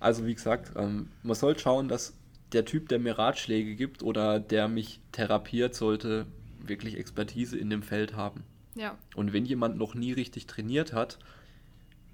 [0.00, 2.14] Also wie gesagt, ähm, man soll schauen, dass
[2.52, 6.26] der Typ, der mir Ratschläge gibt oder der mich therapiert, sollte
[6.58, 8.42] wirklich Expertise in dem Feld haben.
[8.76, 8.96] Ja.
[9.14, 11.18] Und wenn jemand noch nie richtig trainiert hat,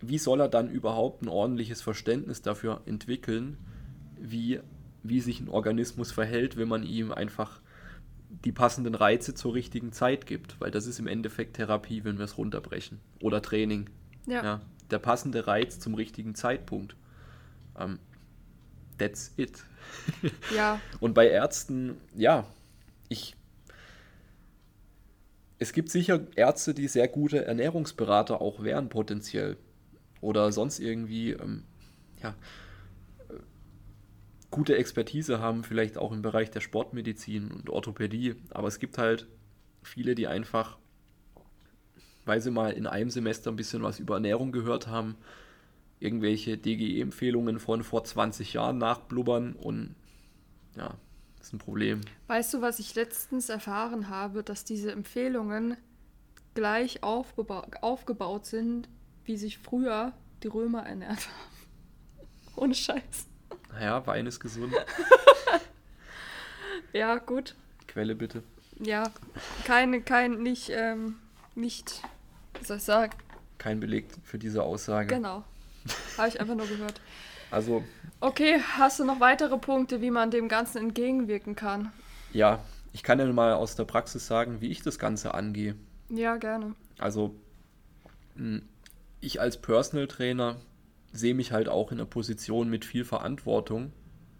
[0.01, 3.59] wie soll er dann überhaupt ein ordentliches Verständnis dafür entwickeln,
[4.19, 4.61] wie,
[5.03, 7.61] wie sich ein Organismus verhält, wenn man ihm einfach
[8.45, 10.61] die passenden Reize zur richtigen Zeit gibt?
[10.61, 13.01] Weil das ist im Endeffekt Therapie, wenn wir es runterbrechen.
[13.21, 13.91] Oder Training.
[14.27, 14.43] Ja.
[14.43, 14.61] ja
[14.93, 16.95] der passende Reiz zum richtigen Zeitpunkt.
[17.77, 17.99] Ähm,
[18.99, 19.65] that's it.
[20.55, 20.81] ja.
[21.01, 22.47] Und bei Ärzten, ja,
[23.09, 23.35] ich
[25.63, 29.57] es gibt sicher Ärzte, die sehr gute Ernährungsberater auch wären, potenziell
[30.21, 31.63] oder sonst irgendwie ähm,
[32.23, 32.35] ja,
[33.29, 33.35] äh,
[34.51, 38.35] gute Expertise haben, vielleicht auch im Bereich der Sportmedizin und Orthopädie.
[38.51, 39.29] Aber es gibt halt
[39.83, 40.79] viele, die einfach,
[42.25, 45.17] weil sie mal in einem Semester ein bisschen was über Ernährung gehört haben,
[46.01, 49.95] irgendwelche DGE-Empfehlungen von vor 20 Jahren nachblubbern und
[50.77, 50.97] ja,
[51.43, 52.03] das ist ein Problem.
[52.29, 55.77] Weißt du, was ich letztens erfahren habe, dass diese Empfehlungen
[56.55, 58.89] gleich aufgeba aufgebaut sind
[59.25, 60.13] wie sich früher
[60.45, 62.29] die Römer ernährt haben.
[62.57, 63.27] Ohne Scheiß.
[63.73, 64.73] Naja, Wein ist gesund.
[66.93, 67.57] ja, gut.
[67.89, 68.45] Quelle bitte.
[68.79, 69.11] ja,
[69.65, 71.17] keine, kein, nicht, ähm,
[71.57, 72.03] nicht,
[72.59, 73.13] wie soll ich sagen?
[73.59, 75.09] Kein Beleg für diese Aussage.
[75.09, 75.43] Genau.
[76.17, 77.01] Habe ich einfach nur gehört.
[77.53, 77.85] Also.
[78.21, 81.93] Okay, hast du noch weitere Punkte, wie man dem Ganzen entgegenwirken kann?
[82.33, 85.77] Ja, ich kann ja mal aus der Praxis sagen, wie ich das Ganze angehe.
[86.09, 86.75] Ja, gerne.
[86.99, 87.35] Also,
[88.37, 88.63] hm,
[89.21, 90.57] ich als Personal Trainer
[91.13, 93.93] sehe mich halt auch in einer Position mit viel Verantwortung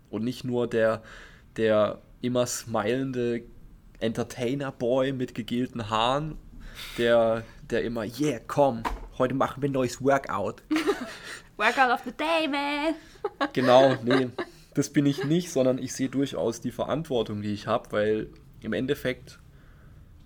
[0.09, 1.03] und nicht nur der,
[1.57, 3.43] der immer smilende
[4.01, 6.39] Entertainer-Boy mit gegelten Haaren,
[6.97, 8.83] der, der immer, yeah, komm,
[9.19, 10.63] heute machen wir ein neues Workout.
[11.63, 12.97] Workout of the day, man.
[13.53, 14.31] genau, nee,
[14.75, 18.31] das bin ich nicht, sondern ich sehe durchaus die Verantwortung, die ich habe, weil
[18.63, 19.39] im Endeffekt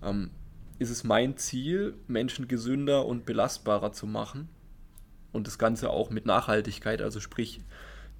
[0.03, 0.31] ähm,
[0.79, 4.49] ist es mein Ziel, Menschen gesünder und belastbarer zu machen
[5.31, 7.61] und das Ganze auch mit Nachhaltigkeit, also sprich,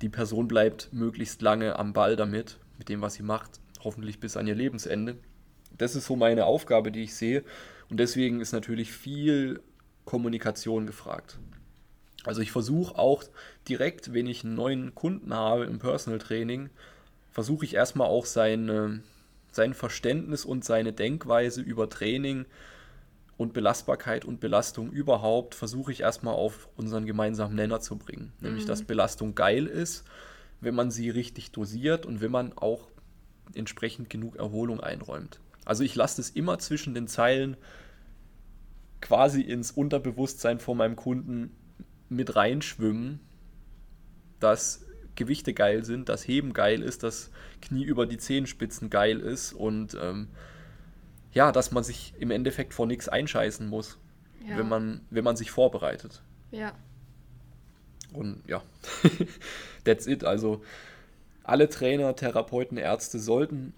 [0.03, 4.37] die Person bleibt möglichst lange am Ball damit, mit dem, was sie macht, hoffentlich bis
[4.37, 5.17] an ihr Lebensende.
[5.75, 7.43] Das ist so meine Aufgabe, die ich sehe
[7.89, 9.59] und deswegen ist natürlich viel
[10.05, 11.39] Kommunikation gefragt.
[12.27, 13.23] Also ich versuche auch
[13.67, 16.69] direkt, wenn ich einen neuen Kunden habe im Personal Training,
[17.31, 19.01] versuche ich erstmal auch seine,
[19.51, 22.45] sein Verständnis und seine Denkweise über Training
[23.37, 28.33] und Belastbarkeit und Belastung überhaupt, versuche ich erstmal auf unseren gemeinsamen Nenner zu bringen.
[28.39, 28.47] Mhm.
[28.47, 30.03] Nämlich, dass Belastung geil ist,
[30.59, 32.87] wenn man sie richtig dosiert und wenn man auch
[33.53, 35.39] entsprechend genug Erholung einräumt.
[35.63, 37.55] Also ich lasse das immer zwischen den Zeilen
[38.99, 41.55] quasi ins Unterbewusstsein von meinem Kunden
[42.09, 43.19] mit reinschwimmen,
[44.39, 49.53] dass Gewichte geil sind, dass Heben geil ist, dass Knie über die Zehenspitzen geil ist
[49.53, 50.29] und ähm,
[51.33, 53.97] ja, dass man sich im Endeffekt vor nichts einscheißen muss,
[54.47, 54.57] ja.
[54.57, 56.21] wenn, man, wenn man sich vorbereitet.
[56.51, 56.73] Ja.
[58.13, 58.63] Und ja,
[59.83, 60.23] that's it.
[60.23, 60.63] Also
[61.43, 63.73] alle Trainer, Therapeuten, Ärzte sollten,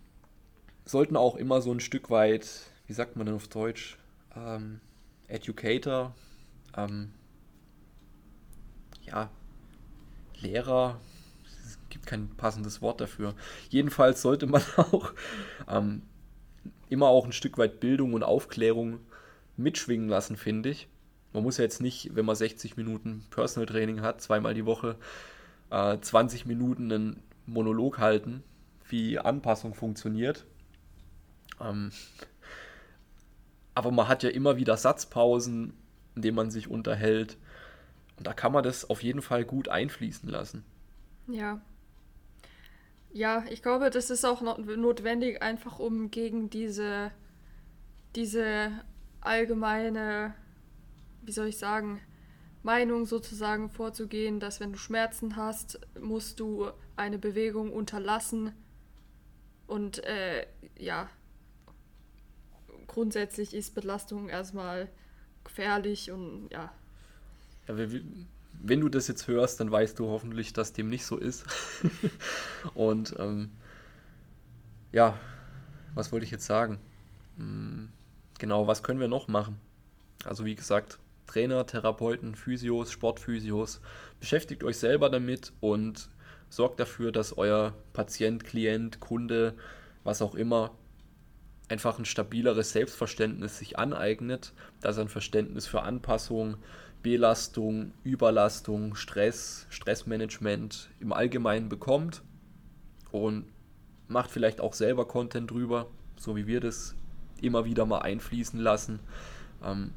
[0.85, 2.47] sollten auch immer so ein Stück weit,
[2.87, 3.97] wie sagt man denn auf Deutsch,
[4.35, 4.79] ähm,
[5.27, 6.15] Educator,
[6.75, 7.11] ähm,
[9.10, 9.30] ja,
[10.39, 11.00] Lehrer,
[11.43, 13.36] es gibt kein passendes Wort dafür.
[13.69, 15.13] Jedenfalls sollte man auch
[15.67, 16.04] ähm,
[16.89, 19.00] immer auch ein Stück weit Bildung und Aufklärung
[19.58, 20.88] mitschwingen lassen, finde ich.
[21.34, 24.95] Man muss ja jetzt nicht, wenn man 60 Minuten Personal Training hat, zweimal die Woche,
[25.69, 28.43] äh, 20 Minuten einen Monolog halten,
[28.88, 30.45] wie Anpassung funktioniert.
[31.62, 31.91] Ähm,
[33.76, 35.74] aber man hat ja immer wieder Satzpausen,
[36.15, 37.38] in denen man sich unterhält.
[38.19, 40.65] Und da kann man das auf jeden Fall gut einfließen lassen.
[41.27, 41.62] Ja.
[43.13, 47.12] Ja, ich glaube, das ist auch notwendig, einfach um gegen diese,
[48.17, 48.71] diese
[49.21, 50.36] allgemeine,
[51.23, 52.01] wie soll ich sagen,
[52.62, 58.51] Meinung sozusagen vorzugehen, dass wenn du Schmerzen hast, musst du eine Bewegung unterlassen.
[59.65, 60.45] Und äh,
[60.77, 61.10] ja,
[62.86, 64.89] grundsätzlich ist Belastung erstmal
[65.45, 66.73] gefährlich und ja,
[67.69, 68.01] ja,
[68.62, 71.45] wenn du das jetzt hörst, dann weißt du hoffentlich, dass dem nicht so ist.
[72.73, 73.51] Und ähm,
[74.91, 75.17] ja,
[75.93, 76.79] was wollte ich jetzt sagen?
[77.38, 77.89] Hm,
[78.38, 79.60] genau, was können wir noch machen?
[80.25, 83.82] Also wie gesagt, Trainer, Therapeuten, Physios, Sportphysios,
[84.19, 86.10] beschäftigt euch selber damit und
[86.49, 89.55] sorgt dafür, dass euer Patient, Klient, Kunde,
[90.03, 90.71] was auch immer,
[91.69, 96.58] einfach ein stabileres Selbstverständnis sich aneignet, dass er ein Verständnis für Anpassung,
[97.01, 102.21] Belastung, Überlastung, Stress, Stressmanagement im Allgemeinen bekommt
[103.12, 103.45] und
[104.07, 106.95] macht vielleicht auch selber Content drüber, so wie wir das
[107.41, 108.99] immer wieder mal einfließen lassen,
[109.63, 109.91] ähm,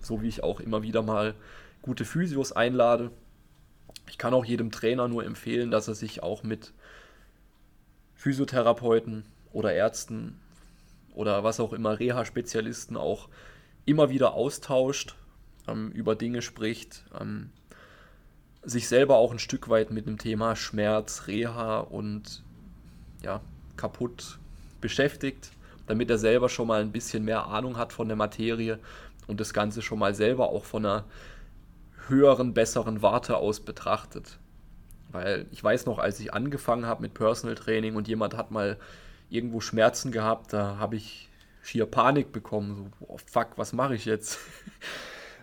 [0.00, 1.34] so wie ich auch immer wieder mal
[1.82, 3.10] gute Physios einlade.
[4.08, 6.72] Ich kann auch jedem Trainer nur empfehlen, dass er sich auch mit
[8.14, 10.40] Physiotherapeuten oder Ärzten
[11.14, 13.28] oder was auch immer, Reha-Spezialisten auch
[13.84, 15.16] immer wieder austauscht
[15.68, 17.50] ähm, über Dinge spricht, ähm,
[18.62, 22.42] sich selber auch ein Stück weit mit dem Thema Schmerz, Reha und
[23.22, 23.40] ja,
[23.76, 24.38] kaputt
[24.80, 25.50] beschäftigt,
[25.86, 28.78] damit er selber schon mal ein bisschen mehr Ahnung hat von der Materie
[29.26, 31.04] und das Ganze schon mal selber auch von einer
[32.08, 34.38] höheren, besseren Warte aus betrachtet.
[35.10, 38.76] Weil ich weiß noch, als ich angefangen habe mit Personal Training und jemand hat mal
[39.30, 41.28] irgendwo Schmerzen gehabt, da habe ich
[41.62, 42.92] schier Panik bekommen.
[43.00, 44.38] So, oh fuck, was mache ich jetzt?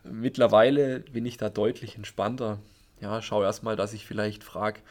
[0.04, 2.60] Mittlerweile bin ich da deutlich entspannter.
[3.00, 4.82] Ja, schau erstmal, dass ich vielleicht frage,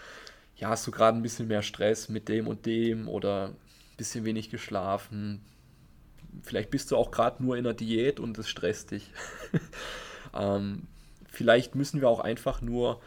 [0.57, 4.25] ja, hast du gerade ein bisschen mehr Stress mit dem und dem oder ein bisschen
[4.25, 5.44] wenig geschlafen?
[6.42, 9.11] Vielleicht bist du auch gerade nur in der Diät und es stresst dich.
[10.35, 10.87] ähm,
[11.31, 13.01] vielleicht müssen wir auch einfach nur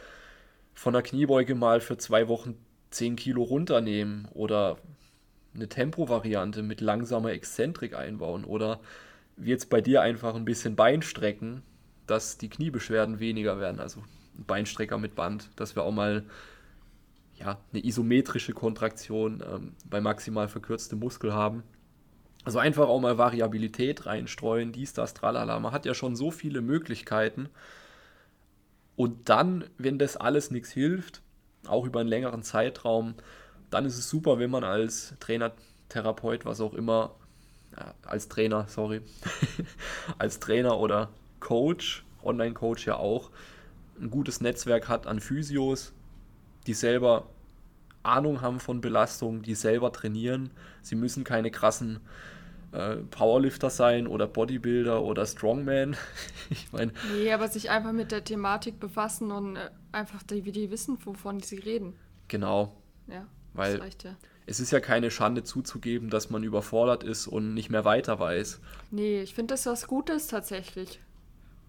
[0.73, 2.55] von der Kniebeuge mal für zwei Wochen
[2.91, 4.77] 10 Kilo runternehmen oder
[5.53, 8.79] eine Tempo-Variante mit langsamer Exzentrik einbauen oder
[9.37, 11.63] wie jetzt bei dir einfach ein bisschen Beinstrecken,
[12.07, 13.79] dass die Kniebeschwerden weniger werden.
[13.79, 14.01] Also
[14.37, 16.23] ein Beinstrecker mit Band, dass wir auch mal
[17.37, 21.63] ja, eine isometrische Kontraktion ähm, bei maximal verkürztem Muskel haben.
[22.43, 25.59] Also einfach auch mal Variabilität reinstreuen, dies, das, tralala.
[25.59, 27.49] Man hat ja schon so viele Möglichkeiten.
[28.95, 31.21] Und dann, wenn das alles nichts hilft,
[31.67, 33.15] auch über einen längeren Zeitraum,
[33.71, 35.51] dann ist es super, wenn man als Trainer,
[35.89, 37.15] Therapeut, was auch immer,
[37.75, 39.01] ja, als Trainer, sorry,
[40.17, 41.09] als Trainer oder
[41.45, 43.29] Coach, Online-Coach ja auch,
[44.01, 45.93] ein gutes Netzwerk hat an Physios,
[46.65, 47.27] die selber
[48.01, 50.49] Ahnung haben von Belastung, die selber trainieren.
[50.81, 51.99] Sie müssen keine krassen
[52.71, 55.95] äh, Powerlifter sein oder Bodybuilder oder Strongman.
[56.49, 56.91] ich meine.
[57.13, 60.97] Nee, aber sich einfach mit der Thematik befassen und äh, einfach die, wie die wissen,
[61.05, 61.93] wovon sie reden.
[62.27, 62.75] Genau.
[63.07, 63.27] Ja.
[63.53, 64.15] Weil reicht, ja.
[64.47, 68.59] es ist ja keine Schande zuzugeben, dass man überfordert ist und nicht mehr weiter weiß.
[68.89, 70.99] Nee, ich finde das was Gutes tatsächlich.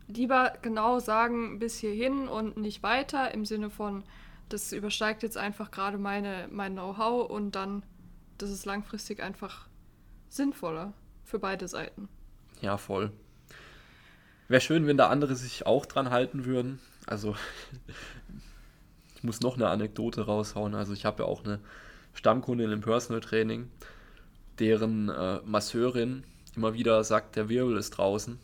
[0.09, 4.05] Lieber genau sagen, bis hierhin und nicht weiter, im Sinne von,
[4.49, 7.83] das übersteigt jetzt einfach gerade meine, mein Know-how und dann,
[8.39, 9.67] das ist langfristig einfach
[10.29, 10.93] sinnvoller
[11.25, 12.09] für beide Seiten.
[12.61, 13.11] Ja, voll.
[14.49, 16.79] Wäre schön, wenn da andere sich auch dran halten würden.
[17.07, 17.35] Also,
[19.17, 20.75] ich muss noch eine Anekdote raushauen.
[20.75, 21.59] Also, ich habe ja auch eine
[22.15, 23.69] Stammkundin im Personal Training,
[24.61, 26.23] deren äh, Masseurin
[26.55, 28.39] immer wieder sagt, der Wirbel ist draußen.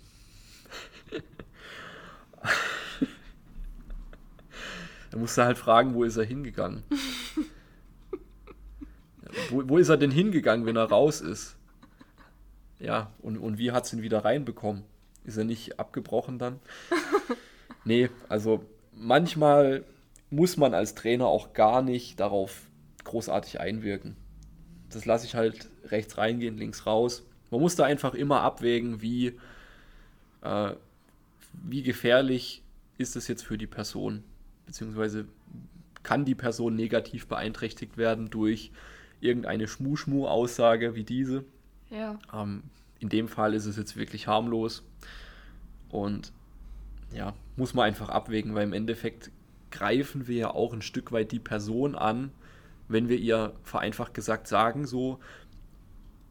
[5.10, 6.82] Da musst du halt fragen, wo ist er hingegangen?
[9.50, 11.56] wo, wo ist er denn hingegangen, wenn er raus ist?
[12.78, 14.84] Ja, und, und wie hat es ihn wieder reinbekommen?
[15.24, 16.58] Ist er nicht abgebrochen dann?
[17.84, 19.84] nee, also manchmal
[20.30, 22.62] muss man als Trainer auch gar nicht darauf
[23.04, 24.16] großartig einwirken.
[24.90, 27.24] Das lasse ich halt rechts reingehen, links raus.
[27.50, 29.38] Man muss da einfach immer abwägen, wie,
[30.42, 30.72] äh,
[31.52, 32.62] wie gefährlich
[32.98, 34.24] ist es jetzt für die Person,
[34.66, 35.26] beziehungsweise
[36.02, 38.72] kann die Person negativ beeinträchtigt werden durch
[39.20, 41.44] irgendeine Schmu-Schmu-Aussage wie diese.
[41.90, 42.18] Ja.
[42.32, 42.64] Ähm,
[42.98, 44.84] in dem Fall ist es jetzt wirklich harmlos
[45.88, 46.32] und
[47.14, 49.30] ja, muss man einfach abwägen, weil im Endeffekt
[49.70, 52.30] greifen wir ja auch ein Stück weit die Person an,
[52.88, 55.18] wenn wir ihr vereinfacht gesagt sagen, so,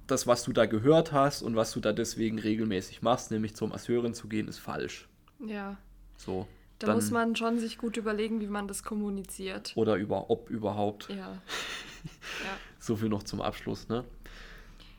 [0.08, 3.70] das, was du da gehört hast und was du da deswegen regelmäßig machst, nämlich zur
[3.70, 5.08] Masseurin zu gehen, ist falsch.
[5.46, 5.78] Ja.
[6.18, 6.48] So.
[6.80, 9.74] Da dann, muss man schon sich gut überlegen, wie man das kommuniziert.
[9.76, 11.10] Oder über, ob überhaupt.
[11.10, 11.16] Ja.
[11.18, 12.58] ja.
[12.80, 14.04] So viel noch zum Abschluss, ne?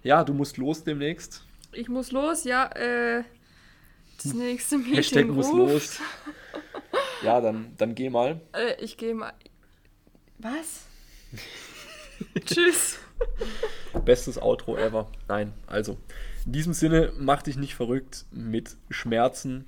[0.02, 1.44] Ja, du musst los demnächst.
[1.72, 2.66] Ich muss los, ja.
[2.76, 3.24] Äh,
[4.22, 5.36] das nächste Meeting Hashtag ruft.
[5.36, 6.00] muss los.
[7.22, 8.40] Ja, dann, dann geh mal.
[8.52, 9.32] Äh, ich geh mal.
[10.38, 10.86] Was?
[12.44, 12.98] Tschüss.
[14.04, 15.08] Bestes Outro ever.
[15.28, 15.98] Nein, also.
[16.44, 19.66] In diesem Sinne, mach dich nicht verrückt mit Schmerzen.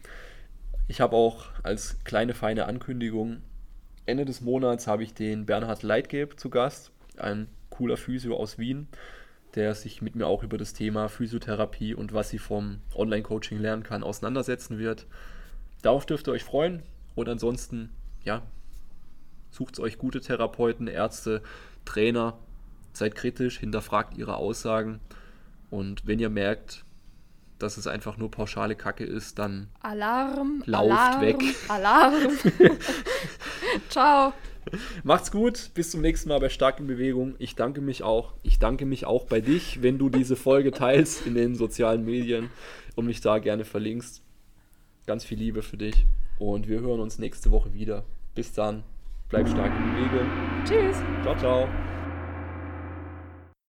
[0.86, 3.42] Ich habe auch als kleine feine Ankündigung,
[4.06, 8.86] Ende des Monats habe ich den Bernhard Leitgeb zu Gast, ein cooler Physio aus Wien,
[9.54, 13.82] der sich mit mir auch über das Thema Physiotherapie und was sie vom Online-Coaching lernen
[13.82, 15.06] kann, auseinandersetzen wird.
[15.80, 16.82] Darauf dürft ihr euch freuen.
[17.14, 17.90] Und ansonsten,
[18.24, 18.42] ja,
[19.50, 21.42] sucht euch gute Therapeuten, Ärzte,
[21.84, 22.36] Trainer,
[22.92, 25.00] seid kritisch, hinterfragt ihre Aussagen.
[25.70, 26.84] Und wenn ihr merkt,
[27.58, 31.36] dass es einfach nur pauschale Kacke ist, dann Alarm, lauft Alarm, weg.
[31.68, 32.38] Alarm.
[33.88, 34.32] Ciao.
[35.02, 37.34] Macht's gut, bis zum nächsten Mal bei Stark in Bewegung.
[37.38, 38.32] Ich danke mich auch.
[38.42, 42.50] Ich danke mich auch bei dich, wenn du diese Folge teilst in den sozialen Medien
[42.94, 44.22] und mich da gerne verlinkst.
[45.06, 46.06] Ganz viel Liebe für dich
[46.38, 48.04] und wir hören uns nächste Woche wieder.
[48.34, 48.84] Bis dann,
[49.28, 50.30] bleib stark in Bewegung.
[50.64, 50.96] Tschüss.
[51.22, 51.93] Ciao, ciao.